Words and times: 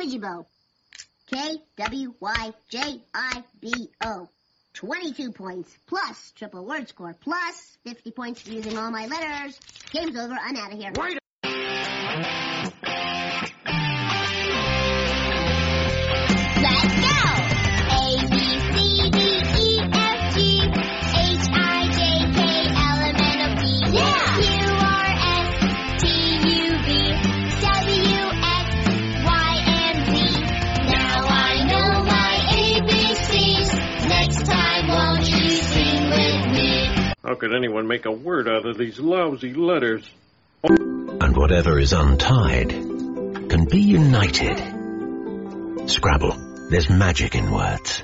Kwyjibo. 0.00 0.46
K-W-Y-J-I-B-O. 1.26 2.48
22 4.72 5.32
points, 5.32 5.70
plus 5.86 6.32
triple 6.36 6.64
word 6.64 6.88
score, 6.88 7.14
plus 7.20 7.76
50 7.84 8.10
points 8.12 8.46
using 8.46 8.78
all 8.78 8.90
my 8.90 9.06
letters. 9.06 9.60
Game's 9.90 10.16
over, 10.16 10.34
I'm 10.40 10.56
out 10.56 10.72
of 10.72 10.78
here. 10.78 10.92
Wait 10.96 11.19
How 37.30 37.36
could 37.36 37.54
anyone 37.54 37.86
make 37.86 38.06
a 38.06 38.10
word 38.10 38.48
out 38.48 38.66
of 38.66 38.76
these 38.76 38.98
lousy 38.98 39.54
letters? 39.54 40.02
and 40.64 41.36
whatever 41.36 41.78
is 41.78 41.92
untied 41.92 42.70
can 42.70 43.66
be 43.70 43.78
united. 43.82 44.58
Scrabble, 45.88 46.34
there's 46.70 46.90
magic 46.90 47.36
in 47.36 47.52
words. 47.52 48.02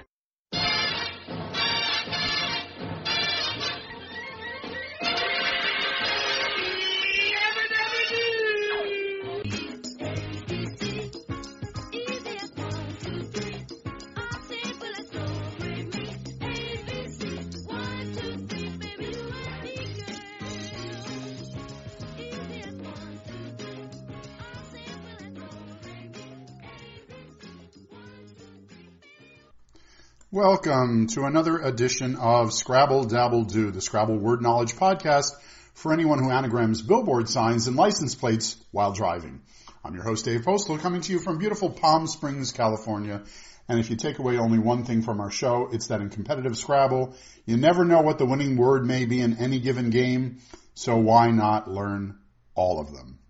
Welcome 30.33 31.07
to 31.11 31.23
another 31.23 31.57
edition 31.59 32.17
of 32.17 32.53
Scrabble 32.53 33.05
Dabble 33.05 33.45
Do, 33.45 33.71
the 33.71 33.81
Scrabble 33.81 34.19
Word 34.19 34.43
Knowledge 34.43 34.75
Podcast 34.75 35.31
for 35.73 35.93
anyone 35.93 36.19
who 36.19 36.33
anagrams 36.33 36.83
billboard 36.83 37.29
signs 37.29 37.69
and 37.69 37.77
license 37.77 38.17
plates 38.17 38.57
while 38.73 38.91
driving. 38.93 39.43
I'm 39.85 39.95
your 39.95 40.03
host 40.03 40.25
Dave 40.25 40.43
Postal 40.43 40.79
coming 40.79 41.01
to 41.03 41.13
you 41.13 41.21
from 41.21 41.39
beautiful 41.39 41.71
Palm 41.71 42.09
Springs, 42.09 42.51
California. 42.51 43.23
And 43.69 43.79
if 43.79 43.89
you 43.89 43.95
take 43.95 44.19
away 44.19 44.37
only 44.37 44.59
one 44.59 44.85
thing 44.85 45.03
from 45.03 45.21
our 45.21 45.31
show, 45.31 45.69
it's 45.71 45.87
that 45.87 46.01
in 46.01 46.09
competitive 46.09 46.57
Scrabble, 46.57 47.15
you 47.45 47.57
never 47.57 47.85
know 47.85 48.01
what 48.01 48.19
the 48.19 48.27
winning 48.27 48.57
word 48.57 48.85
may 48.85 49.05
be 49.05 49.21
in 49.21 49.39
any 49.39 49.61
given 49.61 49.91
game, 49.91 50.39
so 50.75 50.97
why 50.97 51.31
not 51.31 51.71
learn 51.71 52.19
all 52.57 52.81
of 52.81 52.93
them? 52.93 53.21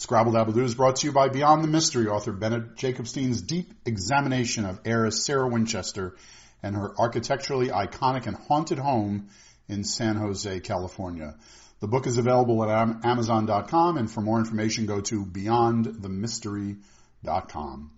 Scrabble 0.00 0.32
Dabble 0.32 0.54
Do 0.54 0.64
is 0.64 0.74
brought 0.74 0.96
to 0.96 1.06
you 1.06 1.12
by 1.12 1.28
Beyond 1.28 1.62
the 1.62 1.68
Mystery, 1.68 2.06
author 2.06 2.32
Bennett 2.32 2.74
Jacobstein's 2.74 3.42
deep 3.42 3.70
examination 3.84 4.64
of 4.64 4.80
heiress 4.86 5.26
Sarah 5.26 5.46
Winchester 5.46 6.16
and 6.62 6.74
her 6.74 6.98
architecturally 6.98 7.68
iconic 7.68 8.26
and 8.26 8.34
haunted 8.34 8.78
home 8.78 9.28
in 9.68 9.84
San 9.84 10.16
Jose, 10.16 10.60
California. 10.60 11.34
The 11.80 11.86
book 11.86 12.06
is 12.06 12.16
available 12.16 12.64
at 12.64 13.04
Amazon.com, 13.04 13.98
and 13.98 14.10
for 14.10 14.22
more 14.22 14.38
information, 14.38 14.86
go 14.86 15.02
to 15.02 15.26
BeyondTheMystery.com. 15.26 17.90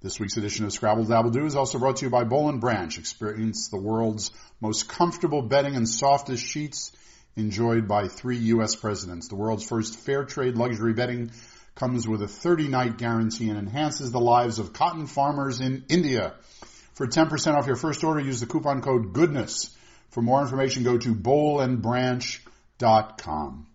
This 0.00 0.18
week's 0.18 0.38
edition 0.38 0.64
of 0.64 0.72
Scrabble 0.72 1.04
Dabble 1.04 1.28
Do 1.28 1.44
is 1.44 1.56
also 1.56 1.78
brought 1.78 1.96
to 1.96 2.06
you 2.06 2.10
by 2.10 2.24
Boll 2.24 2.48
and 2.48 2.58
Branch. 2.58 2.98
Experience 2.98 3.68
the 3.68 3.76
world's 3.76 4.30
most 4.62 4.88
comfortable 4.88 5.42
bedding 5.42 5.76
and 5.76 5.86
softest 5.86 6.42
sheets 6.42 6.90
enjoyed 7.36 7.88
by 7.88 8.08
three 8.08 8.36
U.S. 8.36 8.76
presidents. 8.76 9.28
The 9.28 9.36
world's 9.36 9.66
first 9.66 9.96
fair 9.96 10.24
trade 10.24 10.56
luxury 10.56 10.92
bedding 10.92 11.30
comes 11.74 12.06
with 12.06 12.22
a 12.22 12.28
30 12.28 12.68
night 12.68 12.98
guarantee 12.98 13.48
and 13.48 13.58
enhances 13.58 14.10
the 14.10 14.20
lives 14.20 14.58
of 14.58 14.72
cotton 14.72 15.06
farmers 15.06 15.60
in 15.60 15.84
India. 15.88 16.34
For 16.94 17.08
10% 17.08 17.54
off 17.54 17.66
your 17.66 17.76
first 17.76 18.04
order, 18.04 18.20
use 18.20 18.40
the 18.40 18.46
coupon 18.46 18.80
code 18.80 19.12
GOODNESS. 19.12 19.76
For 20.10 20.22
more 20.22 20.40
information, 20.40 20.84
go 20.84 20.96
to 20.96 21.14
bollandbranch.com. 21.14 23.66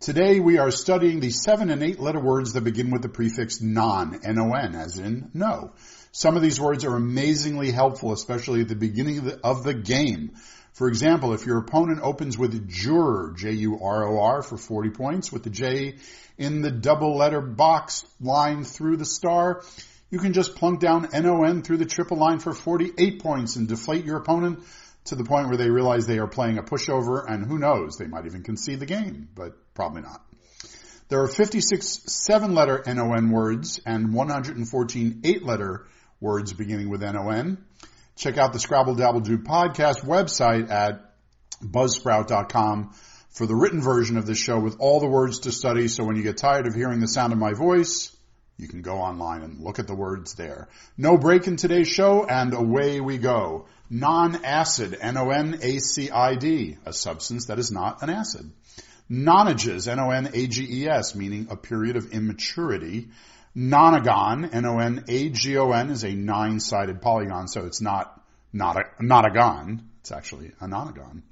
Today 0.00 0.40
we 0.40 0.58
are 0.58 0.70
studying 0.70 1.20
the 1.20 1.30
seven 1.30 1.70
and 1.70 1.82
eight 1.82 2.00
letter 2.00 2.18
words 2.18 2.54
that 2.54 2.64
begin 2.64 2.90
with 2.90 3.02
the 3.02 3.08
prefix 3.08 3.60
non, 3.60 4.20
N-O-N, 4.24 4.74
as 4.74 4.98
in 4.98 5.30
no. 5.34 5.72
Some 6.10 6.34
of 6.34 6.42
these 6.42 6.60
words 6.60 6.84
are 6.84 6.96
amazingly 6.96 7.70
helpful, 7.70 8.12
especially 8.12 8.62
at 8.62 8.68
the 8.68 8.74
beginning 8.74 9.18
of 9.18 9.24
the, 9.24 9.38
of 9.44 9.62
the 9.62 9.74
game. 9.74 10.32
For 10.72 10.88
example, 10.88 11.34
if 11.34 11.44
your 11.44 11.58
opponent 11.58 12.00
opens 12.02 12.38
with 12.38 12.68
juror, 12.68 13.34
J-U-R-O-R, 13.36 14.42
for 14.42 14.56
40 14.56 14.90
points, 14.90 15.30
with 15.30 15.42
the 15.42 15.50
J 15.50 15.96
in 16.38 16.62
the 16.62 16.70
double 16.70 17.16
letter 17.16 17.42
box 17.42 18.06
line 18.20 18.64
through 18.64 18.96
the 18.96 19.04
star, 19.04 19.62
you 20.10 20.18
can 20.18 20.32
just 20.32 20.56
plunk 20.56 20.80
down 20.80 21.14
N-O-N 21.14 21.62
through 21.62 21.76
the 21.76 21.86
triple 21.86 22.16
line 22.16 22.38
for 22.38 22.52
48 22.52 23.22
points 23.22 23.56
and 23.56 23.68
deflate 23.68 24.04
your 24.04 24.16
opponent 24.16 24.60
to 25.04 25.14
the 25.14 25.24
point 25.24 25.48
where 25.48 25.56
they 25.56 25.68
realize 25.68 26.06
they 26.06 26.18
are 26.18 26.28
playing 26.28 26.58
a 26.58 26.62
pushover 26.62 27.24
and 27.26 27.44
who 27.44 27.58
knows, 27.58 27.96
they 27.96 28.06
might 28.06 28.26
even 28.26 28.42
concede 28.42 28.80
the 28.80 28.86
game, 28.86 29.28
but 29.34 29.52
probably 29.74 30.02
not. 30.02 30.24
There 31.08 31.20
are 31.22 31.28
56 31.28 32.04
seven 32.06 32.54
letter 32.54 32.82
NON 32.86 33.30
words 33.30 33.80
and 33.84 34.14
114 34.14 35.20
eight 35.24 35.42
letter 35.44 35.86
words 36.20 36.52
beginning 36.54 36.88
with 36.88 37.02
NON. 37.02 37.58
Check 38.16 38.36
out 38.38 38.52
the 38.52 38.58
Scrabble 38.58 38.94
Dabble 38.94 39.20
Do 39.20 39.38
podcast 39.38 40.04
website 40.04 40.70
at 40.70 41.14
buzzsprout.com 41.62 42.94
for 43.30 43.46
the 43.46 43.54
written 43.54 43.80
version 43.80 44.18
of 44.18 44.26
this 44.26 44.38
show 44.38 44.60
with 44.60 44.76
all 44.78 45.00
the 45.00 45.08
words 45.08 45.40
to 45.40 45.52
study. 45.52 45.88
So 45.88 46.04
when 46.04 46.16
you 46.16 46.22
get 46.22 46.36
tired 46.36 46.66
of 46.66 46.74
hearing 46.74 47.00
the 47.00 47.08
sound 47.08 47.32
of 47.32 47.38
my 47.38 47.54
voice, 47.54 48.14
you 48.58 48.68
can 48.68 48.82
go 48.82 48.98
online 48.98 49.42
and 49.42 49.60
look 49.60 49.78
at 49.78 49.86
the 49.86 49.94
words 49.94 50.34
there. 50.34 50.68
No 50.98 51.16
break 51.16 51.46
in 51.46 51.56
today's 51.56 51.88
show 51.88 52.26
and 52.26 52.52
away 52.52 53.00
we 53.00 53.16
go. 53.18 53.66
Non-acid, 53.88 54.96
N-O-N-A-C-I-D, 55.00 56.76
a 56.84 56.92
substance 56.92 57.46
that 57.46 57.58
is 57.58 57.70
not 57.70 58.02
an 58.02 58.10
acid. 58.10 58.52
Nonages, 59.10 59.88
N-O-N-A-G-E-S, 59.88 61.14
meaning 61.14 61.48
a 61.50 61.56
period 61.56 61.96
of 61.96 62.12
immaturity. 62.12 63.08
Nonagon, 63.56 64.48
N-O-N-A-G-O-N, 64.54 65.90
is 65.90 66.04
a 66.04 66.14
nine-sided 66.14 67.02
polygon, 67.02 67.48
so 67.48 67.66
it's 67.66 67.82
not, 67.82 68.18
not 68.52 68.76
a, 68.76 69.04
not 69.04 69.26
a 69.26 69.30
gon. 69.30 69.90
It's 70.00 70.10
actually 70.10 70.52
a 70.60 70.66
nonagon. 70.66 71.22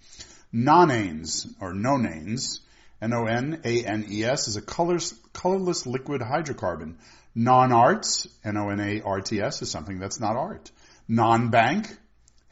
Nonanes, 0.54 1.47
or 1.60 1.72
nonanes, 1.72 2.60
N-O-N-A-N-E-S, 3.00 4.48
is 4.48 4.56
a 4.56 4.62
colorless, 4.62 5.14
colorless 5.32 5.86
liquid 5.86 6.20
hydrocarbon. 6.20 6.97
Non-arts, 7.34 8.28
N-O-N-A-R-T-S, 8.44 9.62
is 9.62 9.70
something 9.70 9.98
that's 9.98 10.20
not 10.20 10.37
art. 10.37 10.70
Non-bank, 11.08 11.97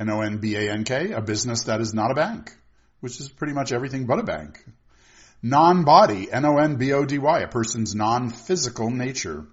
N-O-N-B-A-N-K, 0.00 1.12
a 1.12 1.20
business 1.20 1.64
that 1.64 1.82
is 1.82 1.92
not 1.92 2.10
a 2.10 2.14
bank, 2.14 2.56
which 3.00 3.20
is 3.20 3.28
pretty 3.28 3.52
much 3.52 3.72
everything 3.72 4.06
but 4.06 4.18
a 4.18 4.22
bank. 4.22 4.64
Non-body, 5.42 6.32
N-O-N-B-O-D-Y, 6.32 7.40
a 7.40 7.48
person's 7.48 7.94
non-physical 7.94 8.90
nature. 8.90 9.46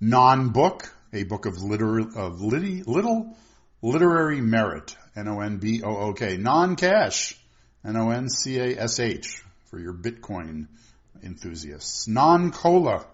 Non-book, 0.00 0.94
a 1.12 1.24
book 1.24 1.46
of, 1.46 1.60
liter- 1.60 1.98
of 2.16 2.40
litty, 2.40 2.82
little 2.84 3.36
literary 3.82 4.40
merit, 4.40 4.96
N-O-N-B-O-O-K. 5.16 6.36
Non-cash, 6.36 7.36
N-O-N-C-A-S-H, 7.84 9.42
for 9.64 9.80
your 9.80 9.92
Bitcoin 9.92 10.66
enthusiasts. 11.24 12.06
Non-cola, 12.06 13.06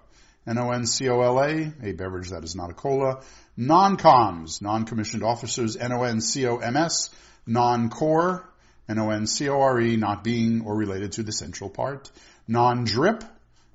N-O-N-C-O-L-A, 0.47 1.73
a 1.83 1.93
beverage 1.93 2.31
that 2.31 2.45
is 2.45 2.55
not 2.55 2.71
a 2.71 2.75
cola. 2.75 3.23
Non-coms, 3.57 4.61
non-commissioned 4.61 5.23
officers, 5.23 5.77
N-O-N-C-O-M-S. 5.77 7.11
Non-core, 7.47 8.47
N-O-N-C-O-R-E, 8.89 9.97
not 9.97 10.23
being 10.23 10.63
or 10.67 10.77
related 10.77 11.13
to 11.13 11.23
the 11.23 11.33
central 11.33 11.71
part. 11.71 12.11
Non-drip, 12.47 13.25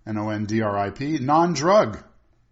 N-O-N-D-R-I-P. 0.06 1.18
Non-drug, 1.20 2.04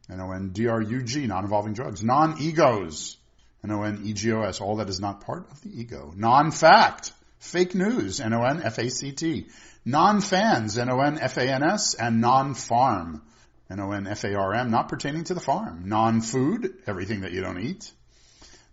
N-O-N-D-R-U-G, 0.10 1.28
non-involving 1.28 1.74
drugs. 1.74 2.04
Non-egos, 2.04 3.18
N-O-N-E-G-O-S, 3.64 4.62
all 4.62 4.78
that 4.78 4.90
is 4.90 5.00
not 5.00 5.22
part 5.22 5.50
of 5.52 5.62
the 5.62 5.80
ego. 5.80 6.14
Non-fact, 6.16 7.12
fake 7.40 7.76
news, 7.76 8.20
N-O-N-F-A-C-T. 8.20 9.48
Non-fans, 9.86 10.78
N-O-N-F-A-N-S, 10.78 11.94
and 11.96 12.22
non-farm, 12.22 13.22
N-O-N-F-A-R-M, 13.70 14.70
not 14.72 14.90
pertaining 14.90 15.26
to 15.26 15.34
the 15.34 15.40
farm. 15.40 15.84
Non-food, 15.88 16.74
everything 16.88 17.22
that 17.22 17.32
you 17.32 17.42
don't 17.42 17.60
eat. 17.60 17.92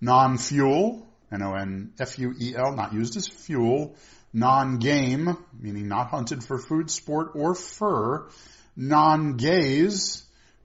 Non-fuel, 0.00 1.06
N-O-N-F-U-E-L, 1.32 2.72
not 2.76 2.92
used 2.92 3.16
as 3.16 3.26
fuel. 3.26 3.96
Non-game, 4.32 5.36
meaning 5.58 5.88
not 5.88 6.08
hunted 6.08 6.42
for 6.42 6.58
food, 6.58 6.90
sport, 6.90 7.32
or 7.34 7.54
fur. 7.54 8.28
Non-gaze, 8.76 10.24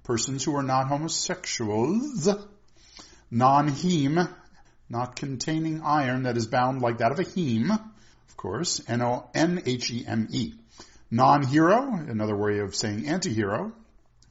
persons 0.10 0.44
who 0.44 0.56
are 0.56 0.64
not 0.64 0.88
homosexuals. 0.88 2.28
Non-heme, 3.30 4.28
not 4.90 5.16
containing 5.16 5.84
iron 5.84 6.24
that 6.24 6.36
is 6.36 6.48
bound 6.48 6.82
like 6.82 6.98
that 6.98 7.12
of 7.12 7.20
a 7.20 7.24
heme, 7.24 7.70
of 7.70 8.36
course. 8.36 8.82
N-O-N-H-E-M-E. 8.88 10.54
Non-hero, 11.12 11.94
another 11.94 12.36
way 12.36 12.58
of 12.58 12.76
saying 12.76 13.08
anti-hero. 13.08 13.72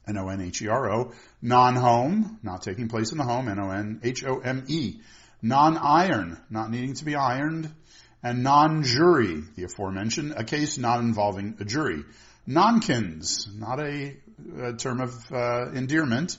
N-O-N-H-E-R-O. 0.05 1.13
Non-home, 1.41 2.39
not 2.43 2.61
taking 2.61 2.89
place 2.89 3.13
in 3.13 3.17
the 3.17 3.23
home. 3.23 3.47
N-O-N-H-O-M-E. 3.47 4.99
Non-iron, 5.41 6.41
not 6.49 6.71
needing 6.71 6.95
to 6.95 7.05
be 7.05 7.15
ironed. 7.15 7.73
And 8.21 8.43
non-jury, 8.43 9.43
the 9.55 9.63
aforementioned, 9.63 10.33
a 10.35 10.43
case 10.43 10.77
not 10.77 10.99
involving 10.99 11.55
a 11.61 11.63
jury. 11.63 12.03
Nonkins, 12.45 13.47
not 13.57 13.79
a, 13.79 14.17
a 14.61 14.73
term 14.73 15.01
of 15.01 15.31
uh, 15.31 15.71
endearment. 15.73 16.37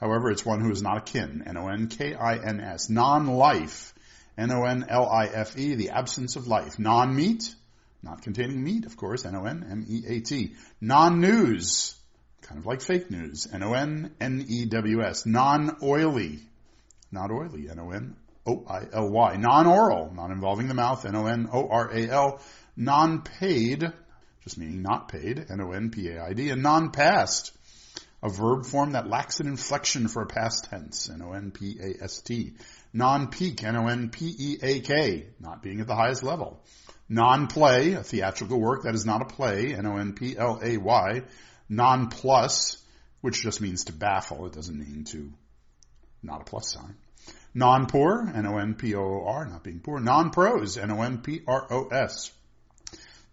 However, 0.00 0.30
it's 0.30 0.44
one 0.44 0.60
who 0.60 0.70
is 0.70 0.82
not 0.82 0.96
a 0.96 1.00
kin. 1.00 1.44
N-O-N-K-I-N-S. 1.46 2.88
Non-life. 2.88 3.92
N-O-N-L-I-F-E, 4.38 5.74
the 5.74 5.90
absence 5.90 6.36
of 6.36 6.46
life. 6.46 6.78
Non-meat, 6.78 7.54
not 8.02 8.22
containing 8.22 8.64
meat, 8.64 8.86
of 8.86 8.96
course. 8.96 9.26
N-O-N-M-E-A-T. 9.26 10.54
Non-news, 10.80 11.94
kind 12.40 12.58
of 12.58 12.64
like 12.64 12.80
fake 12.80 13.10
news. 13.10 13.46
N-O-N-N-E-W-S. 13.52 15.26
Non-oily, 15.26 16.38
not 17.12 17.30
oily. 17.30 17.68
N-O-N-O-I-L-Y. 17.68 19.36
Non-oral, 19.36 20.14
not 20.14 20.30
involving 20.30 20.68
the 20.68 20.74
mouth. 20.74 21.04
N-O-N-O-R-A-L. 21.04 22.40
Non-paid, 22.76 23.92
just 24.42 24.58
meaning 24.58 24.82
not 24.82 25.08
paid. 25.08 25.46
N-O-N-P-A-I-D. 25.50 26.50
And 26.50 26.62
non-past, 26.62 27.52
a 28.22 28.28
verb 28.28 28.66
form 28.66 28.92
that 28.92 29.08
lacks 29.08 29.40
an 29.40 29.46
inflection 29.46 30.08
for 30.08 30.22
a 30.22 30.26
past 30.26 30.64
tense. 30.70 31.10
N-O-N-P-A-S-T. 31.10 32.54
Non-peak. 32.92 33.64
N-O-N-P-E-A-K. 33.64 35.26
Not 35.40 35.62
being 35.62 35.80
at 35.80 35.86
the 35.86 35.94
highest 35.94 36.22
level. 36.22 36.62
Non-play, 37.08 37.94
a 37.94 38.02
theatrical 38.02 38.60
work 38.60 38.84
that 38.84 38.94
is 38.94 39.04
not 39.04 39.22
a 39.22 39.24
play. 39.24 39.74
N-O-N-P-L-A-Y. 39.74 41.22
Non-plus, 41.68 42.82
which 43.20 43.42
just 43.42 43.60
means 43.60 43.84
to 43.84 43.92
baffle. 43.92 44.46
It 44.46 44.52
doesn't 44.52 44.78
mean 44.78 45.04
to, 45.04 45.32
not 46.22 46.42
a 46.42 46.44
plus 46.44 46.72
sign. 46.72 46.96
Non-poor, 47.52 48.30
N-O-N-P-O-O-R, 48.34 49.46
not 49.46 49.64
being 49.64 49.80
poor. 49.80 49.98
Non-pros, 49.98 50.76
N-O-N-P-R-O-S. 50.78 52.32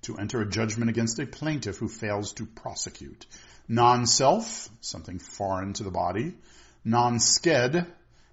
To 0.03 0.17
enter 0.17 0.41
a 0.41 0.49
judgment 0.49 0.89
against 0.89 1.19
a 1.19 1.25
plaintiff 1.25 1.77
who 1.77 1.89
fails 1.89 2.33
to 2.33 2.45
prosecute. 2.45 3.25
Non-self, 3.67 4.69
something 4.81 5.19
foreign 5.19 5.73
to 5.73 5.83
the 5.83 5.91
body. 5.91 6.35
Non-sked, 6.85 7.85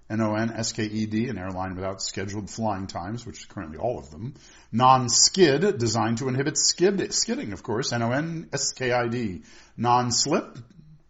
N-O-N-S-K-E-D, 0.09 1.29
an 1.29 1.37
airline 1.37 1.75
without 1.75 2.01
scheduled 2.01 2.49
flying 2.49 2.87
times, 2.87 3.25
which 3.25 3.39
is 3.39 3.45
currently 3.45 3.77
all 3.77 3.97
of 3.97 4.11
them. 4.11 4.35
Non-skid, 4.71 5.77
designed 5.79 6.19
to 6.19 6.29
inhibit 6.29 6.57
skid, 6.57 7.11
skidding, 7.13 7.53
of 7.53 7.63
course, 7.63 7.91
N-O-N-S-K-I-D. 7.91 9.41
Non-slip, 9.77 10.57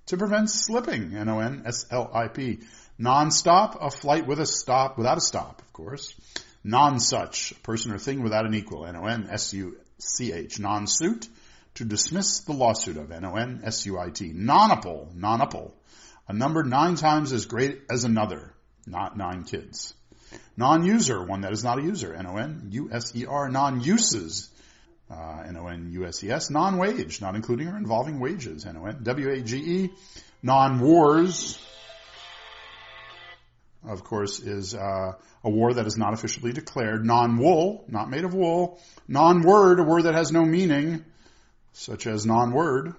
to 0.07 0.17
prevent 0.17 0.49
slipping, 0.49 1.13
N-O-N-S-L-I-P. 1.15 2.59
Non-stop, 2.97 3.77
a 3.81 3.91
flight 3.91 4.25
with 4.25 4.39
a 4.39 4.45
stop, 4.45 4.97
without 4.97 5.17
a 5.17 5.21
stop, 5.21 5.61
of 5.61 5.73
course. 5.73 6.15
Non-such, 6.63 7.51
a 7.51 7.55
person 7.55 7.91
or 7.91 7.97
thing 7.97 8.23
without 8.23 8.45
an 8.45 8.53
equal, 8.53 8.85
N-O-N-S-U-C-H. 9.95 10.59
Non-suit, 10.59 11.27
to 11.75 11.85
dismiss 11.85 12.39
the 12.41 12.53
lawsuit 12.53 12.97
of, 12.97 13.11
N-O-N-S-U-I-T. 13.11 14.33
Nonuple, 14.33 15.13
nonuple, 15.15 15.71
a 16.27 16.33
number 16.33 16.63
nine 16.63 16.95
times 16.95 17.31
as 17.31 17.45
great 17.45 17.81
as 17.89 18.03
another, 18.03 18.53
not 18.85 19.17
nine 19.17 19.43
kids. 19.43 19.93
Non-user, 20.57 21.23
one 21.23 21.41
that 21.41 21.53
is 21.53 21.63
not 21.63 21.79
a 21.79 21.81
user, 21.81 22.13
N-O-N-U-S-E-R. 22.13 23.49
Non-uses, 23.49 24.49
uh, 25.09 25.43
N-O-N-U-S-E-S. 25.47 26.49
Non-wage, 26.49 27.21
not 27.21 27.35
including 27.35 27.67
or 27.67 27.77
involving 27.77 28.19
wages, 28.19 28.65
N-O-N-W-A-G-E. 28.65 29.91
Non-wars, 30.43 31.59
of 33.87 34.03
course, 34.03 34.39
is 34.39 34.73
uh, 34.75 35.13
a 35.43 35.49
war 35.49 35.73
that 35.73 35.87
is 35.87 35.97
not 35.97 36.13
officially 36.13 36.53
declared. 36.53 37.05
Non-wool, 37.05 37.85
not 37.87 38.09
made 38.09 38.23
of 38.23 38.33
wool. 38.33 38.81
Non-word, 39.07 39.79
a 39.79 39.83
word 39.83 40.03
that 40.03 40.15
has 40.15 40.31
no 40.31 40.43
meaning, 40.45 41.03
such 41.73 42.07
as 42.07 42.25
non-word, 42.25 42.93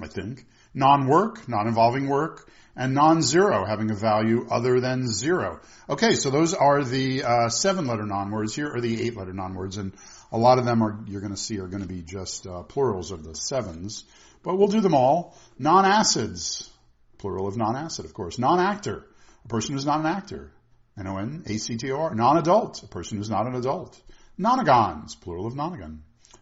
I 0.00 0.06
think. 0.06 0.46
Non-work, 0.74 1.48
not 1.48 1.66
involving 1.66 2.08
work. 2.08 2.48
And 2.76 2.94
non-zero, 2.94 3.64
having 3.64 3.90
a 3.90 3.94
value 3.94 4.46
other 4.48 4.78
than 4.78 5.08
zero. 5.08 5.58
Okay, 5.90 6.14
so 6.14 6.30
those 6.30 6.54
are 6.54 6.84
the 6.84 7.24
uh, 7.24 7.48
seven-letter 7.48 8.06
non-words. 8.06 8.54
Here 8.54 8.72
are 8.72 8.80
the 8.80 9.04
eight-letter 9.04 9.32
non-words, 9.32 9.78
and 9.78 9.92
a 10.30 10.38
lot 10.38 10.58
of 10.58 10.64
them 10.64 10.80
are 10.82 11.00
you're 11.06 11.20
going 11.20 11.34
to 11.34 11.40
see 11.40 11.58
are 11.58 11.66
going 11.66 11.82
to 11.82 11.88
be 11.88 12.02
just 12.02 12.46
uh, 12.46 12.62
plurals 12.62 13.10
of 13.10 13.24
the 13.24 13.34
sevens. 13.34 14.04
But 14.44 14.58
we'll 14.58 14.68
do 14.68 14.80
them 14.80 14.94
all. 14.94 15.36
Non-acids, 15.58 16.70
plural 17.18 17.48
of 17.48 17.56
non-acid, 17.56 18.04
of 18.04 18.14
course. 18.14 18.38
Non-actor, 18.38 19.04
a 19.48 19.50
person 19.50 19.74
who's 19.74 19.86
not 19.86 20.00
an 20.00 20.06
actor. 20.06 20.52
N-O-N-A-C-T-O-R. 20.98 22.14
Non-adult, 22.14 22.82
a 22.82 22.86
person 22.86 23.16
who's 23.16 23.30
not 23.30 23.46
an 23.46 23.54
adult. 23.54 23.98
Nonagons, 24.38 25.18
plural 25.20 25.46
of 25.46 25.54
nonagon. 25.54 26.00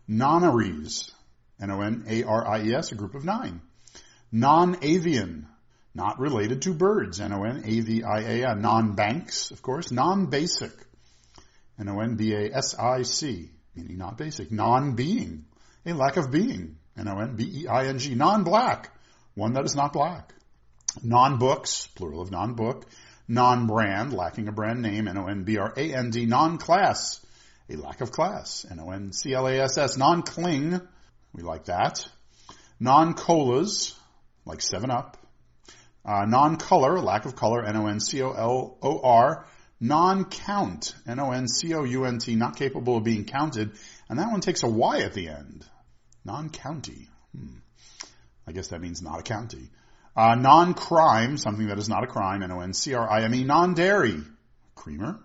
Nonaries, 0.08 1.12
N-O-N-A-R-I-E-S, 1.60 2.90
a 2.90 2.94
group 2.96 3.14
of 3.14 3.24
nine. 3.24 3.60
Non-avian, 4.32 5.46
not 5.94 6.18
related 6.18 6.62
to 6.62 6.74
birds, 6.74 7.20
N-O-N-A-V-I-A-N. 7.20 8.60
Non-banks, 8.60 9.52
of 9.52 9.62
course. 9.62 9.92
Non-basic, 9.92 10.72
N-O-N-B-A-S-I-C, 11.78 13.50
meaning 13.76 13.98
not 13.98 14.18
basic. 14.18 14.50
Non-being, 14.50 15.44
a 15.84 15.92
lack 15.92 16.16
of 16.16 16.32
being, 16.32 16.78
N-O-N-B-E-I-N-G. 16.98 18.16
Non-black, 18.16 18.90
one 19.34 19.52
that 19.52 19.64
is 19.64 19.76
not 19.76 19.92
black. 19.92 20.32
Non-books, 21.02 21.88
plural 21.94 22.20
of 22.20 22.30
non-book. 22.30 22.86
Non-brand, 23.28 24.12
lacking 24.12 24.48
a 24.48 24.52
brand 24.52 24.82
name, 24.82 25.08
N-O-N-B-R-A-N-D. 25.08 26.26
Non-class, 26.26 27.24
a 27.68 27.76
lack 27.76 28.00
of 28.00 28.12
class, 28.12 28.64
N-O-N-C-L-A-S-S. 28.70 29.96
Non-cling, 29.96 30.80
we 31.32 31.42
like 31.42 31.64
that. 31.64 32.08
Non-colas, 32.78 33.94
like 34.44 34.60
7-Up. 34.60 35.16
Uh, 36.04 36.24
non-color, 36.24 37.00
lack 37.00 37.24
of 37.24 37.34
color, 37.34 37.64
N-O-N-C-O-L-O-R. 37.64 39.46
Non-count, 39.80 40.94
N-O-N-C-O-U-N-T, 41.06 42.34
not 42.36 42.56
capable 42.56 42.96
of 42.96 43.04
being 43.04 43.24
counted. 43.24 43.72
And 44.08 44.18
that 44.18 44.30
one 44.30 44.40
takes 44.40 44.62
a 44.62 44.68
Y 44.68 45.00
at 45.00 45.12
the 45.14 45.28
end. 45.28 45.66
Non-county. 46.24 47.08
Hmm. 47.36 47.56
I 48.46 48.52
guess 48.52 48.68
that 48.68 48.80
means 48.80 49.02
not 49.02 49.20
a 49.20 49.22
county. 49.22 49.70
Uh, 50.16 50.34
non-crime, 50.34 51.36
something 51.36 51.66
that 51.66 51.78
is 51.78 51.88
not 51.88 52.02
a 52.02 52.06
crime, 52.06 52.42
N-O-N-C-R-I-M-E. 52.42 53.44
Non-dairy, 53.44 54.22
creamer. 54.74 55.20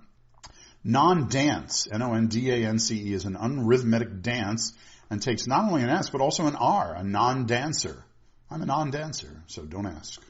Non-dance, 0.83 1.87
N-O-N-D-A-N-C-E 1.91 3.13
is 3.13 3.25
an 3.25 3.35
unrhythmic 3.35 4.21
dance 4.21 4.73
and 5.09 5.21
takes 5.21 5.47
not 5.47 5.69
only 5.69 5.83
an 5.83 5.89
S 5.89 6.09
but 6.09 6.19
also 6.19 6.47
an 6.47 6.55
R, 6.55 6.95
a 6.95 7.03
non-dancer. 7.03 8.03
I'm 8.49 8.61
a 8.61 8.65
non-dancer, 8.65 9.43
so 9.47 9.63
don't 9.63 9.85
ask. 9.85 10.21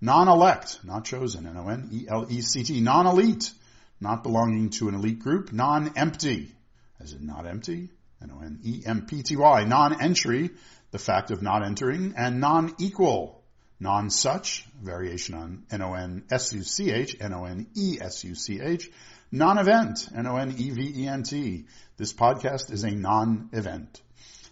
Non-elect, 0.00 0.80
not 0.84 1.04
chosen, 1.04 1.46
N-O-N-E-L-E-C-T. 1.46 2.80
Non-elite, 2.80 3.52
not 4.00 4.22
belonging 4.24 4.70
to 4.70 4.88
an 4.88 4.94
elite 4.94 5.20
group. 5.20 5.52
Non-empty, 5.52 6.52
as 7.00 7.12
in 7.12 7.26
not 7.26 7.46
empty, 7.46 7.90
N-O-N-E-M-P-T-Y. 8.22 9.64
Non-entry, 9.64 10.50
the 10.90 10.98
fact 10.98 11.30
of 11.30 11.42
not 11.42 11.64
entering. 11.64 12.14
And 12.16 12.40
non-equal, 12.40 13.37
non-such, 13.80 14.66
variation 14.82 15.34
on 15.34 15.64
N-O-N-S-U-C-H, 15.70 17.16
N-O-N-E-S-U-C-H. 17.20 18.90
Non-event, 19.30 20.08
N-O-N-E-V-E-N-T. 20.16 21.66
This 21.96 22.12
podcast 22.12 22.72
is 22.72 22.84
a 22.84 22.90
non-event. 22.90 24.00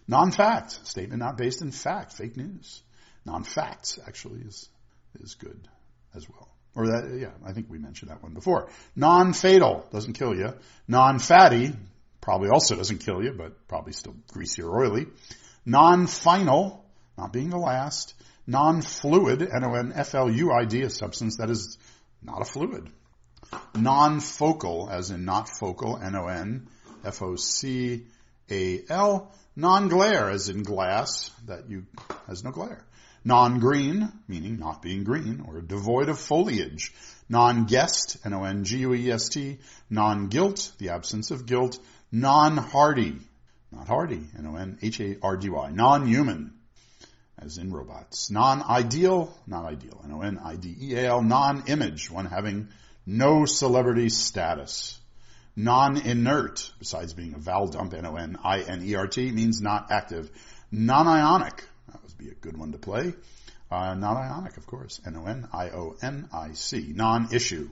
Non-fact, 0.07 0.87
statement 0.87 1.21
not 1.21 1.37
based 1.39 1.63
in 1.63 1.73
fact, 1.73 2.13
fake 2.13 2.37
news. 2.37 2.83
Non-facts 3.25 3.99
actually 4.07 4.43
is, 4.43 4.69
is 5.21 5.35
good 5.35 5.67
as 6.15 6.29
well. 6.29 6.49
Or 6.75 6.89
that, 6.89 7.19
yeah, 7.19 7.33
I 7.45 7.53
think 7.53 7.71
we 7.71 7.79
mentioned 7.79 8.11
that 8.11 8.23
one 8.23 8.35
before. 8.35 8.69
Non-fatal, 8.95 9.87
doesn't 9.91 10.13
kill 10.13 10.37
you. 10.37 10.53
Non-fatty, 10.87 11.73
probably 12.21 12.51
also 12.51 12.77
doesn't 12.77 12.99
kill 12.99 13.23
you, 13.23 13.33
but 13.33 13.67
probably 13.67 13.93
still 13.93 14.15
greasy 14.33 14.63
or 14.63 14.85
oily. 14.85 15.07
Non-final, 15.65 16.85
not 17.17 17.33
being 17.33 17.49
the 17.49 17.57
last. 17.57 18.15
Non-fluid, 18.47 19.43
N-O-N-F-L-U-I-D, 19.43 20.83
a 20.83 20.91
substance 20.91 21.39
that 21.39 21.51
is 21.51 21.79
not 22.23 22.43
a 22.43 22.45
fluid. 22.45 22.89
Non-focal, 23.75 24.89
as 24.91 25.11
in 25.11 25.25
not 25.25 25.49
focal, 25.49 25.99
N-O-N-F-O-C-A-L. 26.03 26.63
Non-glare, 29.57 30.31
as 30.31 30.49
in 30.49 30.63
glass, 30.63 31.31
that 31.47 31.69
you, 31.69 31.87
has 32.27 32.45
no 32.45 32.51
glare. 32.51 32.85
Non-green, 33.25 34.13
meaning 34.29 34.59
not 34.59 34.83
being 34.83 35.03
green, 35.03 35.45
or 35.49 35.61
devoid 35.61 36.09
of 36.09 36.19
foliage. 36.19 36.93
Non-guest, 37.29 38.19
N-O-N-G-U-E-S-T. 38.25 39.59
Non-guilt, 39.91 40.73
the 40.79 40.91
absence 40.91 41.31
of 41.33 41.47
guilt. 41.47 41.81
Non-hardy, 42.13 43.19
not 43.73 43.89
hardy, 43.89 44.23
N-O-N-H-A-R-D-Y. 44.39 45.71
Non-human, 45.73 46.53
as 47.39 47.59
in 47.59 47.73
robots. 47.73 48.31
Non-ideal, 48.31 49.37
not 49.47 49.65
ideal, 49.65 50.01
N-O-N-I-D-E-A-L. 50.05 51.23
Non-image, 51.23 52.11
one 52.11 52.27
having 52.27 52.69
no 53.05 53.45
celebrity 53.45 54.09
status. 54.09 54.99
Non-inert, 55.55 56.73
besides 56.79 57.13
being 57.15 57.35
a 57.35 57.39
vowel 57.39 57.69
dump, 57.69 57.95
N-O-N-I-N-E-R-T, 57.95 59.33
means 59.33 59.61
not 59.61 59.91
active. 59.91 60.31
Non-ionic, 60.71 61.65
that 61.89 62.03
would 62.03 62.19
be 62.19 62.29
a 62.29 62.35
good 62.35 62.57
one 62.57 62.73
to 62.73 62.79
play. 62.79 63.15
Uh, 63.71 63.95
non-ionic, 63.95 64.57
of 64.57 64.67
course, 64.67 65.01
N-O-N-I-O-N-I-C. 65.07 66.93
Non-issue, 66.95 67.71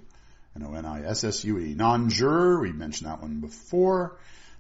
N-O-N-I-S-S-U-E. 0.56 1.74
Non-juror, 1.74 2.60
we 2.60 2.72
mentioned 2.72 3.10
that 3.10 3.20
one 3.22 3.40
before. 3.40 4.16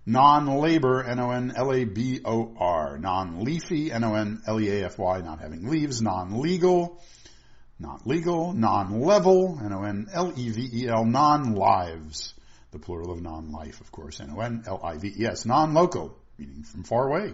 Non-labor, 0.06 1.02
N-O-N-L-A-B-O-R. 1.04 2.98
Non-leafy, 2.98 3.90
N-O-N-L-E-A-F-Y, 3.90 5.20
not 5.20 5.40
having 5.40 5.66
leaves. 5.68 6.02
Non-legal, 6.02 7.00
not 7.78 8.06
legal. 8.06 8.52
Non-level, 8.52 9.58
N-O-N-L-E-V-E-L. 9.64 11.04
Non-lives, 11.06 12.34
the 12.70 12.78
plural 12.78 13.12
of 13.12 13.22
non-life, 13.22 13.80
of 13.80 13.90
course, 13.90 14.20
N-O-N-L-I-V-E-S. 14.20 15.46
Non-local, 15.46 16.14
meaning 16.36 16.64
from 16.64 16.84
far 16.84 17.08
away, 17.08 17.32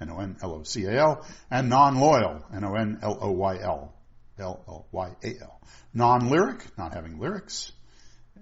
N-O-N-L-O-C-A-L. 0.00 1.26
And 1.50 1.68
non-loyal, 1.68 2.44
N-O-N-L-O-Y-L, 2.54 3.92
L-O-Y-A-L. 4.38 5.60
Non-lyric, 5.92 6.78
not 6.78 6.94
having 6.94 7.18
lyrics 7.18 7.72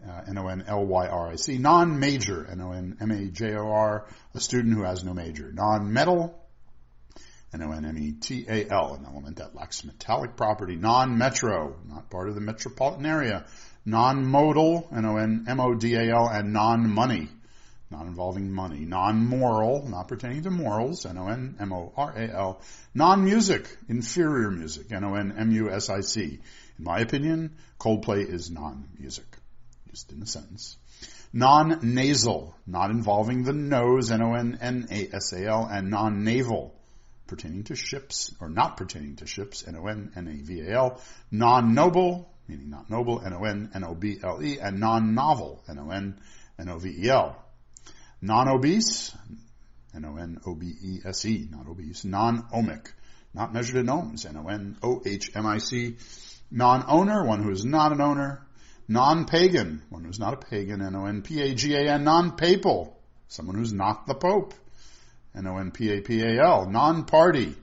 uh, 0.09 0.23
N-O-N-L-Y-R-I-C. 0.28 1.59
Non-major, 1.59 2.47
N-O-N-M-A-J-O-R, 2.50 4.07
a 4.35 4.40
student 4.40 4.75
who 4.75 4.83
has 4.83 5.04
no 5.04 5.14
major. 5.14 5.52
Non-metal, 5.52 6.38
N-O-N-M-E-T-A-L, 7.52 8.95
an 8.95 9.07
element 9.07 9.37
that 9.37 9.54
lacks 9.54 9.85
metallic 9.85 10.37
property. 10.37 10.76
Non-metro, 10.76 11.76
not 11.88 12.09
part 12.11 12.28
of 12.28 12.35
the 12.35 12.40
metropolitan 12.40 13.07
area. 13.07 13.45
Non-modal, 13.85 14.88
N-O-N-M-O-D-A-L, 14.95 16.28
and 16.28 16.52
non-money, 16.52 17.28
not 17.90 18.07
involving 18.07 18.52
money. 18.52 18.80
Non-moral, 18.80 19.88
not 19.88 20.09
pertaining 20.09 20.45
to 20.45 20.50
morals, 20.50 21.04
N-O-N-M-O-R-A-L. 21.04 22.61
Non-music, 22.95 23.76
inferior 23.88 24.50
music, 24.50 24.92
N-O-N-M-U-S-I-C. 24.92 26.23
In 26.78 26.85
my 26.85 27.00
opinion, 27.00 27.57
Coldplay 27.78 28.28
is 28.33 28.50
non-music 28.50 29.40
used 29.91 30.13
in 30.13 30.23
a 30.23 30.27
sentence. 30.27 30.77
Non-nasal, 31.33 32.55
not 32.67 32.91
involving 32.91 33.45
the 33.45 33.53
nose, 33.53 34.11
N-O-N-N-A-S-A-L, 34.11 35.69
and 35.71 35.91
non-naval, 35.91 36.75
pertaining 37.27 37.65
to 37.65 37.75
ships, 37.75 38.35
or 38.41 38.49
not 38.49 38.77
pertaining 38.77 39.17
to 39.17 39.27
ships, 39.27 39.65
N-O-N-N-A-V-A-L. 39.67 41.01
Non-noble, 41.31 42.33
meaning 42.49 42.71
not 42.71 42.91
noble, 42.91 43.21
N-O-N-N-O-B-L-E, 43.25 44.59
and 44.61 44.81
non-novel, 44.81 45.63
N-O-N-N-O-V-E-L. 45.69 47.45
Non-obese, 48.23 49.15
N-O-N-O-B-E-S-E, 49.95 51.49
not 51.51 51.67
obese. 51.69 52.05
Non-ohmic, 52.05 52.93
not 53.35 53.53
measured 53.53 53.77
in 53.77 53.87
ohms, 53.87 54.27
N-O-N-O-H-M-I-C. 54.29 55.97
Non-owner, 56.51 57.25
one 57.25 57.43
who 57.43 57.51
is 57.51 57.65
not 57.65 57.93
an 57.93 58.01
owner. 58.01 58.47
Non-pagan, 58.91 59.83
one 59.89 60.03
who's 60.03 60.19
not 60.19 60.35
a 60.35 60.37
pagan, 60.37 60.83
N-O-N-P-A-G-A-N. 60.83 62.03
Non-papal, 62.03 63.01
someone 63.29 63.55
who's 63.55 63.73
not 63.73 64.09
the 64.09 64.17
Pope, 64.17 64.53
N-O-N-P-A-P-A-L. 65.37 66.69
Non-party, 66.69 67.55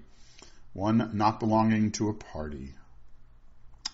one 0.71 1.11
not 1.15 1.41
belonging 1.41 1.91
to 1.91 2.07
a 2.07 2.13
party. 2.13 2.71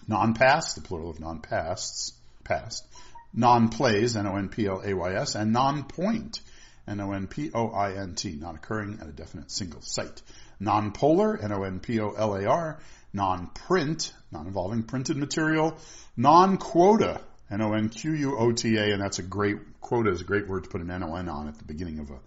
Non-past, 0.08 0.76
the 0.76 0.84
plural 0.84 1.10
of 1.10 1.20
non-pasts, 1.20 2.14
past. 2.44 2.86
Non-plays, 3.34 4.16
N-O-N-P-L-A-Y-S, 4.16 5.34
and 5.34 5.52
non-point, 5.52 6.40
N-O-N-P-O-I-N-T, 6.88 8.36
not 8.36 8.54
occurring 8.54 9.00
at 9.02 9.08
a 9.08 9.12
definite 9.12 9.50
single 9.50 9.82
site. 9.82 10.22
Non-polar, 10.60 11.42
N-O-N-P-O-L-A-R, 11.42 12.80
non-print, 13.14 14.14
not 14.32 14.46
involving 14.46 14.84
printed 14.84 15.18
material, 15.18 15.78
non-quota, 16.18 17.22
N-O-N-Q-U-O-T-A, 17.52 18.94
and 18.94 19.02
that's 19.02 19.20
a 19.20 19.24
great, 19.24 19.58
quota 19.80 20.10
is 20.12 20.22
a 20.22 20.24
great 20.24 20.48
word 20.48 20.64
to 20.64 20.70
put 20.70 20.82
an 20.82 20.90
N-O-N 20.90 21.30
on 21.30 21.48
at 21.48 21.58
the 21.58 21.64
beginning 21.64 22.00
of 22.00 22.10
a 22.10 22.20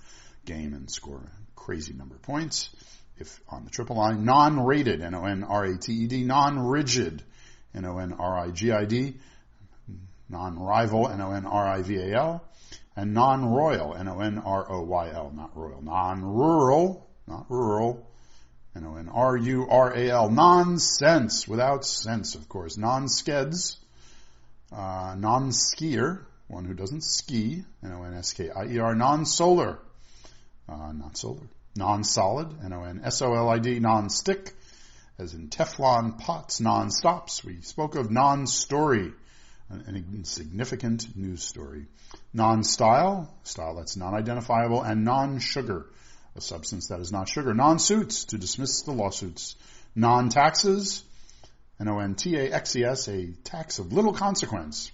game 0.44 0.72
and 0.72 0.88
score 0.90 1.18
a 1.18 1.60
crazy 1.60 1.92
number 1.92 2.14
of 2.14 2.22
points. 2.22 2.70
If 3.18 3.40
on 3.48 3.64
the 3.64 3.70
triple 3.70 3.96
line, 3.96 4.24
non-rated, 4.24 5.00
N-O-N-R-A-T-E-D, 5.00 6.24
non-rigid, 6.24 7.22
N-O-N-R-I-G-I-D, 7.74 9.16
non-rival, 10.28 11.08
N-O-N-R-I-V-A-L, 11.08 12.44
and 12.94 13.14
non-royal, 13.14 13.94
N-O-N-R-O-Y-L, 13.94 15.32
not 15.34 15.56
royal, 15.56 15.82
non-rural, 15.82 17.08
not 17.26 17.46
rural, 17.48 18.06
N-O-N-R-U-R-A-L, 18.76 20.30
nonsense, 20.30 21.48
without 21.48 21.84
sense, 21.84 22.34
of 22.34 22.48
course, 22.48 22.76
non-skeds, 22.76 23.76
uh, 24.72 25.14
non-skier, 25.18 26.20
one 26.48 26.64
who 26.64 26.74
doesn't 26.74 27.02
ski, 27.02 27.64
N-O-N-S-K-I-E-R, 27.82 28.94
non-solar, 28.94 29.78
uh, 30.68 30.92
not 30.92 31.16
solar, 31.16 31.48
non-solid, 31.74 32.48
N-O-N-S-O-L-I-D, 32.64 33.80
non-stick, 33.80 34.54
as 35.18 35.32
in 35.32 35.48
Teflon 35.48 36.18
pots, 36.18 36.60
non-stops. 36.60 37.42
We 37.42 37.62
spoke 37.62 37.94
of 37.94 38.10
non-story, 38.10 39.12
an 39.70 40.04
insignificant 40.14 41.16
news 41.16 41.42
story. 41.42 41.86
Non-style, 42.32 43.32
style 43.44 43.76
that's 43.76 43.96
non-identifiable, 43.96 44.82
and 44.82 45.04
non-sugar, 45.04 45.86
a 46.36 46.40
substance 46.40 46.88
that 46.88 47.00
is 47.00 47.12
not 47.12 47.28
sugar. 47.28 47.54
Non-suits, 47.54 48.24
to 48.26 48.38
dismiss 48.38 48.82
the 48.82 48.92
lawsuits. 48.92 49.56
Non-taxes, 49.94 51.04
N-O-N-T-A-X-E-S, 51.80 53.08
a 53.08 53.32
tax 53.44 53.78
of 53.78 53.92
little 53.92 54.12
consequence. 54.12 54.90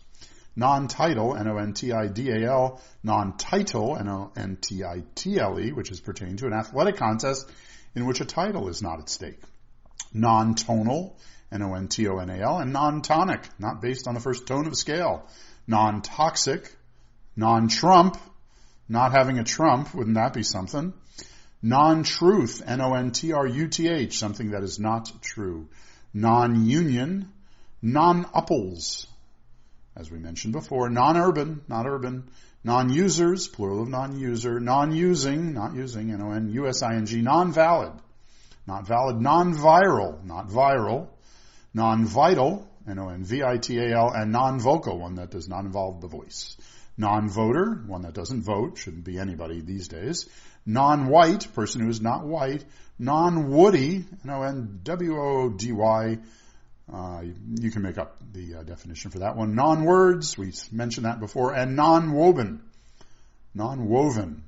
Non-tidal, 0.55 1.37
N-O-N-T-I-D-A-L, 1.37 2.81
non-title, 3.03 3.97
N-O-N-T-I-T-L-E, 3.97 5.73
which 5.73 5.91
is 5.91 6.01
pertaining 6.01 6.37
to 6.37 6.47
an 6.47 6.53
athletic 6.53 6.97
contest 6.97 7.49
in 7.95 8.07
which 8.07 8.21
a 8.21 8.25
title 8.25 8.69
is 8.69 8.83
not 8.83 8.99
at 8.99 9.09
stake. 9.09 9.41
Non-tonal, 10.13 11.17
N-O-N-T-O-N-A-L, 11.51 12.59
and 12.59 12.73
non-tonic, 12.73 13.49
not 13.59 13.81
based 13.81 14.07
on 14.07 14.15
the 14.15 14.21
first 14.21 14.47
tone 14.47 14.67
of 14.67 14.77
scale. 14.77 15.27
Non-toxic, 15.67 16.71
non-Trump, 17.37 18.19
not 18.89 19.13
having 19.13 19.39
a 19.39 19.45
Trump, 19.45 19.95
wouldn't 19.95 20.17
that 20.17 20.35
be 20.35 20.43
something? 20.43 20.93
Non-truth, 21.63 22.63
N-O-N-T-R-U-T-H, 22.67 24.19
something 24.19 24.51
that 24.51 24.65
is 24.65 24.81
not 24.81 25.13
true. 25.23 25.69
Non-union, 26.13 27.29
nonuples, 27.83 29.07
as 29.97 30.11
we 30.11 30.19
mentioned 30.19 30.53
before, 30.53 30.91
non-urban, 30.91 31.63
not 31.69 31.87
urban, 31.87 32.25
non-users, 32.65 33.49
plural 33.49 33.83
of 33.83 33.89
non-user, 33.89 34.59
non-using, 34.61 35.53
not 35.53 35.75
using, 35.75 36.11
N-O-N-U-S-I-N-G, 36.11 37.21
non-valid, 37.23 37.93
not 38.67 38.87
valid, 38.87 39.21
non-viral, 39.21 40.25
not 40.25 40.49
viral, 40.49 41.09
non-vital, 41.75 42.69
N-O-N-V-I-T-A-L, 42.89 44.13
and 44.15 44.33
non-vocal, 44.33 44.99
one 44.99 45.17
that 45.17 45.31
does 45.31 45.49
not 45.49 45.65
involve 45.65 46.01
the 46.01 46.09
voice. 46.09 46.57
Non-voter, 46.97 47.85
one 47.87 48.03
that 48.03 48.15
doesn't 48.15 48.43
vote, 48.43 48.77
shouldn't 48.79 49.05
be 49.05 49.19
anybody 49.19 49.61
these 49.61 49.89
days. 49.89 50.29
Non-white, 50.65 51.53
person 51.55 51.83
who 51.83 51.89
is 51.89 52.01
not 52.01 52.25
white. 52.25 52.65
Non-woody, 52.99 54.05
N-O-N-W-O-D-Y, 54.25 56.19
uh, 56.93 57.23
you 57.55 57.71
can 57.71 57.83
make 57.83 57.99
up 57.99 58.17
the 58.33 58.57
uh, 58.57 58.63
definition 58.63 59.11
for 59.11 59.21
that 59.21 59.37
one. 59.37 59.55
Non-words, 59.55 60.37
we 60.37 60.53
mentioned 60.71 61.07
that 61.07 61.21
before, 61.21 61.55
and 61.55 61.75
non-woven. 61.75 62.63
Non-woven, 63.55 64.45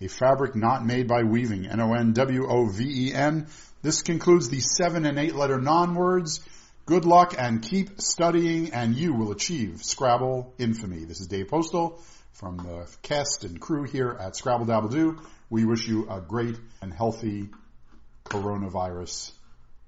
a 0.00 0.08
fabric 0.08 0.54
not 0.54 0.84
made 0.84 1.08
by 1.08 1.22
weaving, 1.22 1.66
N-O-N-W-O-V-E-N. 1.66 3.46
This 3.82 4.02
concludes 4.02 4.48
the 4.48 4.60
seven 4.60 5.06
and 5.06 5.18
eight 5.18 5.34
letter 5.34 5.60
non-words. 5.60 6.40
Good 6.86 7.04
luck 7.04 7.34
and 7.36 7.62
keep 7.62 8.00
studying 8.00 8.72
and 8.72 8.94
you 8.94 9.12
will 9.12 9.32
achieve 9.32 9.82
Scrabble 9.82 10.54
infamy. 10.58 11.04
This 11.04 11.20
is 11.20 11.26
Dave 11.26 11.48
Postal 11.48 12.00
from 12.36 12.58
the 12.58 12.86
cast 13.02 13.44
and 13.44 13.58
crew 13.58 13.84
here 13.84 14.14
at 14.20 14.36
Scrabble 14.36 14.66
Dabble 14.66 14.90
Do. 14.90 15.20
We 15.48 15.64
wish 15.64 15.88
you 15.88 16.08
a 16.10 16.20
great 16.20 16.56
and 16.82 16.92
healthy 16.92 17.48
coronavirus 18.26 19.32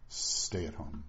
stay 0.09 0.65
at 0.65 0.75
home. 0.75 1.05